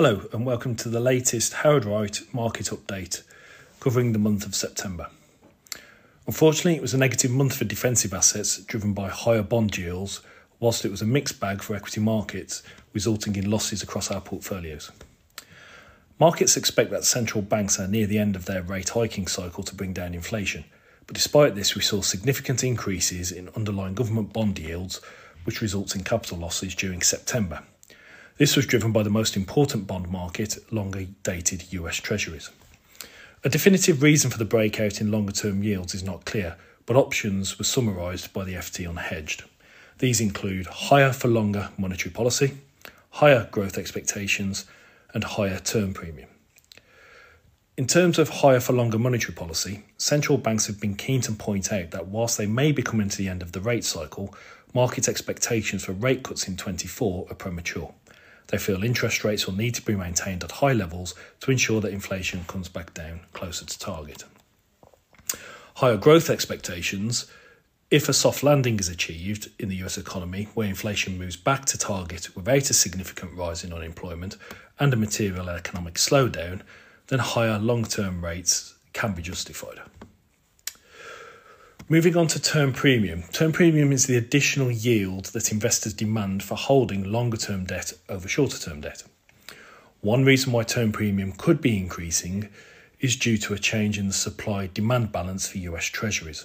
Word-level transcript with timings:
Hello, 0.00 0.28
and 0.32 0.46
welcome 0.46 0.76
to 0.76 0.88
the 0.88 1.00
latest 1.00 1.54
Howard 1.54 1.84
Wright 1.84 2.20
market 2.32 2.66
update 2.66 3.22
covering 3.80 4.12
the 4.12 4.18
month 4.20 4.46
of 4.46 4.54
September. 4.54 5.08
Unfortunately, 6.24 6.76
it 6.76 6.82
was 6.82 6.94
a 6.94 6.98
negative 6.98 7.32
month 7.32 7.56
for 7.56 7.64
defensive 7.64 8.14
assets 8.14 8.58
driven 8.58 8.92
by 8.92 9.08
higher 9.08 9.42
bond 9.42 9.76
yields, 9.76 10.20
whilst 10.60 10.84
it 10.84 10.92
was 10.92 11.02
a 11.02 11.04
mixed 11.04 11.40
bag 11.40 11.62
for 11.62 11.74
equity 11.74 12.00
markets, 12.00 12.62
resulting 12.92 13.34
in 13.34 13.50
losses 13.50 13.82
across 13.82 14.08
our 14.08 14.20
portfolios. 14.20 14.92
Markets 16.20 16.56
expect 16.56 16.92
that 16.92 17.02
central 17.02 17.42
banks 17.42 17.80
are 17.80 17.88
near 17.88 18.06
the 18.06 18.18
end 18.18 18.36
of 18.36 18.44
their 18.44 18.62
rate 18.62 18.90
hiking 18.90 19.26
cycle 19.26 19.64
to 19.64 19.74
bring 19.74 19.92
down 19.92 20.14
inflation, 20.14 20.64
but 21.08 21.16
despite 21.16 21.56
this, 21.56 21.74
we 21.74 21.82
saw 21.82 22.02
significant 22.02 22.62
increases 22.62 23.32
in 23.32 23.50
underlying 23.56 23.94
government 23.94 24.32
bond 24.32 24.60
yields, 24.60 25.00
which 25.42 25.60
results 25.60 25.96
in 25.96 26.04
capital 26.04 26.38
losses 26.38 26.76
during 26.76 27.02
September. 27.02 27.64
This 28.38 28.54
was 28.54 28.66
driven 28.66 28.92
by 28.92 29.02
the 29.02 29.10
most 29.10 29.36
important 29.36 29.88
bond 29.88 30.12
market, 30.12 30.58
longer 30.72 31.06
dated 31.24 31.72
US 31.72 31.96
Treasuries. 31.96 32.50
A 33.42 33.48
definitive 33.48 34.00
reason 34.00 34.30
for 34.30 34.38
the 34.38 34.44
breakout 34.44 35.00
in 35.00 35.10
longer 35.10 35.32
term 35.32 35.64
yields 35.64 35.92
is 35.92 36.04
not 36.04 36.24
clear, 36.24 36.56
but 36.86 36.94
options 36.94 37.58
were 37.58 37.64
summarised 37.64 38.32
by 38.32 38.44
the 38.44 38.54
FT 38.54 38.88
unhedged. 38.88 39.42
These 39.98 40.20
include 40.20 40.66
higher 40.66 41.12
for 41.12 41.26
longer 41.26 41.70
monetary 41.76 42.12
policy, 42.12 42.58
higher 43.10 43.48
growth 43.50 43.76
expectations, 43.76 44.66
and 45.12 45.24
higher 45.24 45.58
term 45.58 45.92
premium. 45.92 46.28
In 47.76 47.88
terms 47.88 48.20
of 48.20 48.28
higher 48.28 48.60
for 48.60 48.72
longer 48.72 49.00
monetary 49.00 49.34
policy, 49.34 49.82
central 49.96 50.38
banks 50.38 50.68
have 50.68 50.80
been 50.80 50.94
keen 50.94 51.22
to 51.22 51.32
point 51.32 51.72
out 51.72 51.90
that 51.90 52.06
whilst 52.06 52.38
they 52.38 52.46
may 52.46 52.70
be 52.70 52.84
coming 52.84 53.08
to 53.08 53.18
the 53.18 53.28
end 53.28 53.42
of 53.42 53.50
the 53.50 53.60
rate 53.60 53.84
cycle, 53.84 54.32
market 54.72 55.08
expectations 55.08 55.84
for 55.84 55.92
rate 55.92 56.22
cuts 56.22 56.46
in 56.46 56.56
24 56.56 57.26
are 57.28 57.34
premature. 57.34 57.92
They 58.48 58.58
feel 58.58 58.82
interest 58.82 59.24
rates 59.24 59.46
will 59.46 59.54
need 59.54 59.74
to 59.74 59.82
be 59.82 59.94
maintained 59.94 60.42
at 60.42 60.52
high 60.52 60.72
levels 60.72 61.14
to 61.40 61.50
ensure 61.50 61.80
that 61.80 61.92
inflation 61.92 62.44
comes 62.46 62.68
back 62.68 62.94
down 62.94 63.20
closer 63.32 63.64
to 63.64 63.78
target. 63.78 64.24
Higher 65.76 65.96
growth 65.96 66.28
expectations, 66.28 67.26
if 67.90 68.08
a 68.08 68.12
soft 68.12 68.42
landing 68.42 68.78
is 68.78 68.88
achieved 68.88 69.50
in 69.58 69.68
the 69.68 69.76
US 69.84 69.96
economy 69.96 70.48
where 70.54 70.68
inflation 70.68 71.18
moves 71.18 71.36
back 71.36 71.66
to 71.66 71.78
target 71.78 72.34
without 72.34 72.68
a 72.70 72.74
significant 72.74 73.34
rise 73.34 73.64
in 73.64 73.72
unemployment 73.72 74.36
and 74.78 74.92
a 74.92 74.96
material 74.96 75.48
economic 75.48 75.94
slowdown, 75.94 76.62
then 77.08 77.18
higher 77.18 77.58
long 77.58 77.84
term 77.84 78.24
rates 78.24 78.74
can 78.92 79.12
be 79.12 79.22
justified. 79.22 79.80
Moving 81.90 82.18
on 82.18 82.26
to 82.26 82.38
term 82.38 82.74
premium. 82.74 83.22
Term 83.32 83.50
premium 83.50 83.92
is 83.92 84.04
the 84.04 84.18
additional 84.18 84.70
yield 84.70 85.26
that 85.26 85.50
investors 85.50 85.94
demand 85.94 86.42
for 86.42 86.54
holding 86.54 87.02
longer 87.02 87.38
term 87.38 87.64
debt 87.64 87.94
over 88.10 88.28
shorter 88.28 88.58
term 88.58 88.82
debt. 88.82 89.04
One 90.02 90.22
reason 90.22 90.52
why 90.52 90.64
term 90.64 90.92
premium 90.92 91.32
could 91.32 91.62
be 91.62 91.78
increasing 91.78 92.50
is 93.00 93.16
due 93.16 93.38
to 93.38 93.54
a 93.54 93.58
change 93.58 93.98
in 93.98 94.06
the 94.06 94.12
supply 94.12 94.66
demand 94.66 95.12
balance 95.12 95.48
for 95.48 95.56
US 95.56 95.86
Treasuries. 95.86 96.44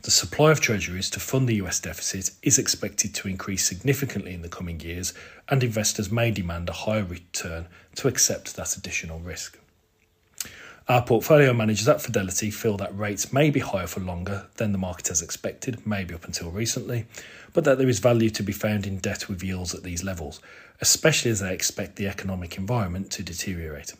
The 0.00 0.10
supply 0.10 0.50
of 0.50 0.60
Treasuries 0.60 1.10
to 1.10 1.20
fund 1.20 1.46
the 1.46 1.56
US 1.56 1.78
deficit 1.78 2.30
is 2.42 2.56
expected 2.58 3.14
to 3.16 3.28
increase 3.28 3.68
significantly 3.68 4.32
in 4.32 4.40
the 4.40 4.48
coming 4.48 4.80
years, 4.80 5.12
and 5.50 5.62
investors 5.62 6.10
may 6.10 6.30
demand 6.30 6.70
a 6.70 6.72
higher 6.72 7.04
return 7.04 7.66
to 7.96 8.08
accept 8.08 8.56
that 8.56 8.78
additional 8.78 9.20
risk. 9.20 9.58
Our 10.88 11.02
portfolio 11.02 11.52
managers 11.52 11.86
at 11.86 12.00
Fidelity 12.00 12.50
feel 12.50 12.78
that 12.78 12.98
rates 12.98 13.30
may 13.30 13.50
be 13.50 13.60
higher 13.60 13.86
for 13.86 14.00
longer 14.00 14.46
than 14.56 14.72
the 14.72 14.78
market 14.78 15.08
has 15.08 15.20
expected, 15.20 15.86
maybe 15.86 16.14
up 16.14 16.24
until 16.24 16.50
recently, 16.50 17.04
but 17.52 17.64
that 17.64 17.76
there 17.76 17.90
is 17.90 17.98
value 17.98 18.30
to 18.30 18.42
be 18.42 18.54
found 18.54 18.86
in 18.86 18.96
debt 18.96 19.28
with 19.28 19.42
yields 19.42 19.74
at 19.74 19.82
these 19.82 20.02
levels, 20.02 20.40
especially 20.80 21.30
as 21.30 21.40
they 21.40 21.52
expect 21.52 21.96
the 21.96 22.08
economic 22.08 22.56
environment 22.56 23.10
to 23.10 23.22
deteriorate. 23.22 23.92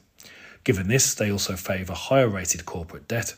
Given 0.65 0.89
this, 0.89 1.13
they 1.13 1.31
also 1.31 1.57
favour 1.57 1.93
higher 1.93 2.27
rated 2.27 2.65
corporate 2.65 3.07
debt, 3.07 3.35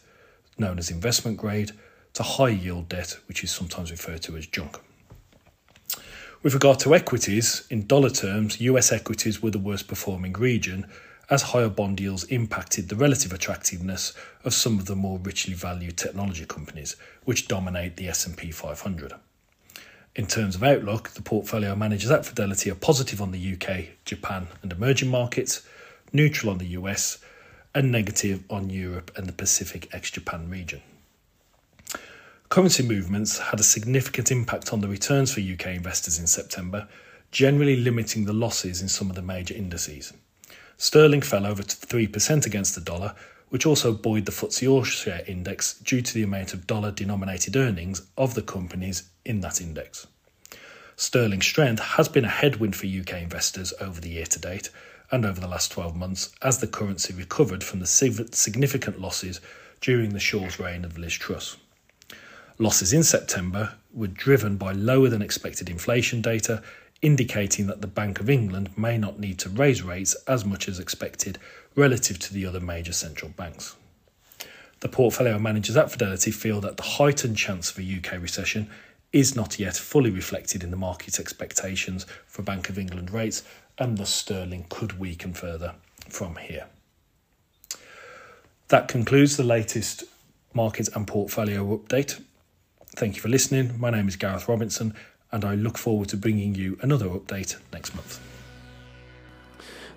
known 0.56 0.78
as 0.78 0.88
investment 0.88 1.36
grade, 1.36 1.72
to 2.12 2.22
high 2.22 2.50
yield 2.50 2.88
debt, 2.88 3.16
which 3.26 3.42
is 3.42 3.50
sometimes 3.50 3.90
referred 3.90 4.22
to 4.22 4.36
as 4.36 4.46
junk. 4.46 4.78
With 6.44 6.54
regard 6.54 6.78
to 6.80 6.94
equities, 6.94 7.66
in 7.68 7.88
dollar 7.88 8.10
terms, 8.10 8.60
US 8.60 8.92
equities 8.92 9.42
were 9.42 9.50
the 9.50 9.58
worst 9.58 9.88
performing 9.88 10.34
region, 10.34 10.86
as 11.30 11.42
higher 11.42 11.68
bond 11.68 12.00
yields 12.00 12.24
impacted 12.24 12.88
the 12.88 12.96
relative 12.96 13.32
attractiveness 13.32 14.12
of 14.44 14.52
some 14.52 14.78
of 14.80 14.86
the 14.86 14.96
more 14.96 15.18
richly 15.20 15.54
valued 15.54 15.96
technology 15.96 16.44
companies, 16.44 16.96
which 17.24 17.46
dominate 17.46 17.96
the 17.96 18.08
S&P 18.08 18.50
500. 18.50 19.14
In 20.16 20.26
terms 20.26 20.56
of 20.56 20.64
outlook, 20.64 21.10
the 21.10 21.22
portfolio 21.22 21.76
managers 21.76 22.10
at 22.10 22.26
Fidelity 22.26 22.68
are 22.68 22.74
positive 22.74 23.22
on 23.22 23.30
the 23.30 23.52
UK, 23.54 23.90
Japan, 24.04 24.48
and 24.60 24.72
emerging 24.72 25.08
markets, 25.08 25.62
neutral 26.12 26.50
on 26.50 26.58
the 26.58 26.66
US, 26.66 27.18
and 27.72 27.92
negative 27.92 28.42
on 28.50 28.68
Europe 28.68 29.12
and 29.16 29.28
the 29.28 29.32
Pacific 29.32 29.88
ex 29.92 30.10
Japan 30.10 30.50
region. 30.50 30.82
Currency 32.48 32.82
movements 32.82 33.38
had 33.38 33.60
a 33.60 33.62
significant 33.62 34.32
impact 34.32 34.72
on 34.72 34.80
the 34.80 34.88
returns 34.88 35.32
for 35.32 35.40
UK 35.40 35.68
investors 35.68 36.18
in 36.18 36.26
September, 36.26 36.88
generally 37.30 37.76
limiting 37.76 38.24
the 38.24 38.32
losses 38.32 38.82
in 38.82 38.88
some 38.88 39.08
of 39.08 39.14
the 39.14 39.22
major 39.22 39.54
indices. 39.54 40.12
Sterling 40.80 41.20
fell 41.20 41.44
over 41.44 41.62
3% 41.62 42.46
against 42.46 42.74
the 42.74 42.80
dollar, 42.80 43.14
which 43.50 43.66
also 43.66 43.92
buoyed 43.92 44.24
the 44.24 44.32
FTSE 44.32 44.66
All 44.66 44.82
Share 44.82 45.22
Index 45.26 45.74
due 45.74 46.00
to 46.00 46.14
the 46.14 46.22
amount 46.22 46.54
of 46.54 46.66
dollar 46.66 46.90
denominated 46.90 47.54
earnings 47.54 48.00
of 48.16 48.32
the 48.32 48.40
companies 48.40 49.02
in 49.22 49.42
that 49.42 49.60
index. 49.60 50.06
Sterling 50.96 51.42
strength 51.42 51.80
has 51.80 52.08
been 52.08 52.24
a 52.24 52.30
headwind 52.30 52.74
for 52.74 52.86
UK 52.86 53.20
investors 53.20 53.74
over 53.78 54.00
the 54.00 54.08
year 54.08 54.24
to 54.24 54.38
date 54.38 54.70
and 55.10 55.26
over 55.26 55.38
the 55.38 55.46
last 55.46 55.70
12 55.70 55.94
months 55.94 56.32
as 56.40 56.60
the 56.60 56.66
currency 56.66 57.12
recovered 57.12 57.62
from 57.62 57.80
the 57.80 57.86
significant 57.86 58.98
losses 58.98 59.38
during 59.82 60.14
the 60.14 60.18
Shaw's 60.18 60.58
reign 60.58 60.86
of 60.86 60.96
Liz 60.96 61.12
Truss. 61.12 61.58
Losses 62.56 62.94
in 62.94 63.02
September 63.02 63.74
were 63.92 64.06
driven 64.06 64.56
by 64.56 64.72
lower 64.72 65.10
than 65.10 65.20
expected 65.20 65.68
inflation 65.68 66.22
data 66.22 66.62
indicating 67.02 67.66
that 67.66 67.80
the 67.80 67.86
Bank 67.86 68.20
of 68.20 68.28
England 68.28 68.76
may 68.76 68.98
not 68.98 69.18
need 69.18 69.38
to 69.38 69.48
raise 69.48 69.82
rates 69.82 70.14
as 70.26 70.44
much 70.44 70.68
as 70.68 70.78
expected 70.78 71.38
relative 71.74 72.18
to 72.18 72.34
the 72.34 72.44
other 72.44 72.60
major 72.60 72.92
central 72.92 73.30
banks. 73.30 73.76
The 74.80 74.88
portfolio 74.88 75.38
managers 75.38 75.76
at 75.76 75.90
Fidelity 75.90 76.30
feel 76.30 76.60
that 76.62 76.76
the 76.76 76.82
heightened 76.82 77.36
chance 77.36 77.70
of 77.70 77.78
a 77.78 77.82
UK 77.82 78.20
recession 78.20 78.70
is 79.12 79.34
not 79.34 79.58
yet 79.58 79.76
fully 79.76 80.10
reflected 80.10 80.62
in 80.62 80.70
the 80.70 80.76
market 80.76 81.18
expectations 81.18 82.06
for 82.26 82.42
Bank 82.42 82.68
of 82.68 82.78
England 82.78 83.10
rates, 83.10 83.42
and 83.78 83.98
thus 83.98 84.10
sterling 84.10 84.66
could 84.68 84.98
weaken 84.98 85.34
further 85.34 85.74
from 86.08 86.36
here. 86.36 86.66
That 88.68 88.88
concludes 88.88 89.36
the 89.36 89.44
latest 89.44 90.04
market 90.54 90.88
and 90.94 91.06
portfolio 91.06 91.76
update. 91.76 92.22
Thank 92.96 93.16
you 93.16 93.20
for 93.20 93.28
listening. 93.28 93.78
My 93.80 93.90
name 93.90 94.08
is 94.08 94.16
Gareth 94.16 94.48
Robinson, 94.48 94.94
and 95.32 95.44
I 95.44 95.54
look 95.54 95.78
forward 95.78 96.08
to 96.10 96.16
bringing 96.16 96.54
you 96.54 96.78
another 96.82 97.08
update 97.08 97.56
next 97.72 97.94
month. 97.94 98.20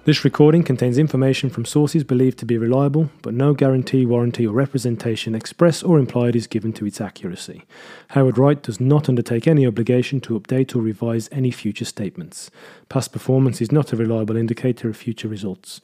This 0.05 0.25
recording 0.25 0.63
contains 0.63 0.97
information 0.97 1.49
from 1.49 1.63
sources 1.63 2.03
believed 2.03 2.38
to 2.39 2.45
be 2.45 2.57
reliable, 2.57 3.09
but 3.21 3.33
no 3.33 3.53
guarantee, 3.53 4.05
warranty, 4.05 4.45
or 4.45 4.53
representation 4.53 5.33
express 5.33 5.81
or 5.81 5.97
implied 5.97 6.35
is 6.35 6.45
given 6.45 6.73
to 6.73 6.85
its 6.85 6.99
accuracy. 6.99 7.63
Howard 8.09 8.38
Wright 8.38 8.61
does 8.61 8.81
not 8.81 9.07
undertake 9.07 9.47
any 9.47 9.66
obligation 9.66 10.19
to 10.19 10.38
update 10.38 10.75
or 10.75 10.81
revise 10.81 11.29
any 11.31 11.51
future 11.51 11.85
statements. 11.85 12.51
Past 12.89 13.13
performance 13.13 13.61
is 13.61 13.71
not 13.71 13.94
a 13.94 13.95
reliable 13.95 14.35
indicator 14.35 14.89
of 14.89 14.97
future 14.97 15.29
results. 15.29 15.79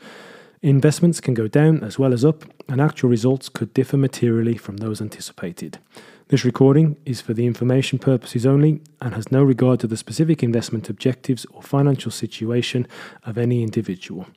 Investments 0.62 1.22
can 1.22 1.34
go 1.34 1.48
down 1.48 1.82
as 1.86 1.98
well 1.98 2.14
as 2.14 2.26
up, 2.26 2.44
and 2.68 2.82
actual 2.82 3.10
results 3.10 3.48
could 3.48 3.74
differ 3.74 3.96
materially 3.96 4.58
from 4.58 4.78
those 4.78 5.00
anticipated. 5.00 5.80
This 6.28 6.44
recording 6.44 6.98
is 7.06 7.22
for 7.22 7.34
the 7.34 7.46
information 7.46 7.98
purposes 7.98 8.46
only 8.46 8.82
and 9.00 9.14
has 9.14 9.32
no 9.32 9.42
regard 9.42 9.80
to 9.80 9.88
the 9.88 9.96
specific 9.96 10.44
investment 10.44 10.90
objectives 10.90 11.46
or 11.52 11.64
financial 11.64 12.12
situation 12.12 12.88
of 13.24 13.38
any 13.38 13.64
individual. 13.64 14.28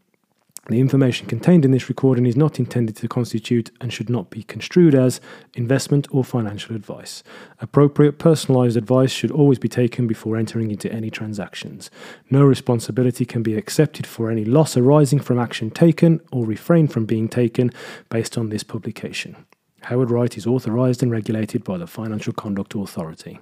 The 0.69 0.79
information 0.79 1.27
contained 1.27 1.65
in 1.65 1.73
this 1.73 1.89
recording 1.89 2.25
is 2.25 2.37
not 2.37 2.61
intended 2.61 2.95
to 2.97 3.09
constitute 3.09 3.73
and 3.81 3.93
should 3.93 4.09
not 4.09 4.31
be 4.31 4.45
construed 4.45 4.95
as 4.95 5.21
investment 5.55 6.07
or 6.13 6.23
financial 6.23 6.77
advice. 6.77 7.25
Appropriate 7.61 8.21
personalized 8.21 8.77
advice 8.77 9.11
should 9.11 9.33
always 9.33 9.59
be 9.59 9.69
taken 9.69 10.07
before 10.07 10.37
entering 10.37 10.71
into 10.71 10.91
any 10.93 11.11
transactions. 11.11 11.91
No 12.31 12.45
responsibility 12.45 13.25
can 13.25 13.43
be 13.43 13.57
accepted 13.57 14.07
for 14.07 14.31
any 14.31 14.45
loss 14.45 14.77
arising 14.77 15.19
from 15.19 15.37
action 15.37 15.69
taken 15.69 16.21
or 16.31 16.47
refrain 16.47 16.87
from 16.87 17.07
being 17.07 17.29
taken 17.29 17.73
based 18.09 18.39
on 18.39 18.51
this 18.51 18.63
publication. 18.63 19.45
Howard 19.83 20.13
Wright 20.13 20.37
is 20.37 20.47
authorized 20.47 21.03
and 21.03 21.11
regulated 21.11 21.65
by 21.65 21.77
the 21.77 21.89
Financial 21.89 22.33
Conduct 22.33 22.77
Authority. 22.77 23.41